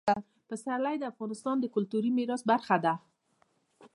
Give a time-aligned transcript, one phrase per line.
[0.47, 2.93] پسرلی د افغانستان د کلتوري میراث برخه ده.